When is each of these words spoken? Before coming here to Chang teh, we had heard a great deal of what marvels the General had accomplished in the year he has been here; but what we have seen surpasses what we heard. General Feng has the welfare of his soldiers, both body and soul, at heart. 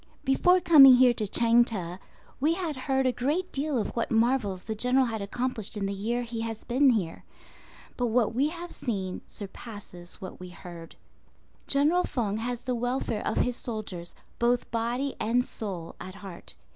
Before 0.23 0.59
coming 0.59 0.95
here 0.95 1.13
to 1.13 1.27
Chang 1.27 1.63
teh, 1.63 1.97
we 2.39 2.55
had 2.55 2.75
heard 2.75 3.05
a 3.05 3.11
great 3.11 3.51
deal 3.51 3.77
of 3.77 3.95
what 3.95 4.09
marvels 4.09 4.63
the 4.63 4.73
General 4.73 5.05
had 5.05 5.21
accomplished 5.21 5.77
in 5.77 5.85
the 5.85 5.93
year 5.93 6.23
he 6.23 6.41
has 6.41 6.63
been 6.63 6.89
here; 6.89 7.23
but 7.97 8.07
what 8.07 8.33
we 8.33 8.47
have 8.47 8.71
seen 8.71 9.21
surpasses 9.27 10.19
what 10.19 10.39
we 10.39 10.49
heard. 10.49 10.95
General 11.67 12.03
Feng 12.03 12.37
has 12.37 12.63
the 12.63 12.73
welfare 12.73 13.21
of 13.27 13.37
his 13.37 13.55
soldiers, 13.55 14.15
both 14.39 14.71
body 14.71 15.15
and 15.19 15.45
soul, 15.45 15.95
at 16.01 16.15
heart. 16.15 16.55